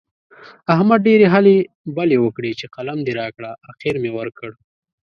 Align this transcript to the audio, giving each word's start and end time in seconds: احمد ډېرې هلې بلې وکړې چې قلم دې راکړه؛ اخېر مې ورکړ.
احمد 0.73 0.99
ډېرې 1.07 1.25
هلې 1.33 1.55
بلې 1.95 2.17
وکړې 2.21 2.51
چې 2.59 2.65
قلم 2.75 2.97
دې 3.05 3.13
راکړه؛ 3.21 3.51
اخېر 3.71 3.95
مې 4.03 4.11
ورکړ. 4.17 4.49